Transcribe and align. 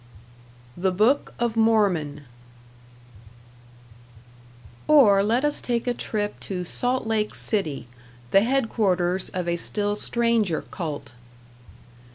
#The 0.75 0.89
Book 0.91 1.35
of 1.37 1.55
Mormon# 1.55 2.23
Or 4.87 5.21
let 5.21 5.45
us 5.45 5.61
take 5.61 5.85
a 5.85 5.93
trip 5.93 6.39
to 6.39 6.63
Salt 6.63 7.05
Lake 7.05 7.35
City, 7.35 7.85
the 8.31 8.41
headquarters 8.41 9.29
of 9.29 9.47
a 9.47 9.57
still 9.57 9.95
stranger 9.95 10.63
cult. 10.63 11.13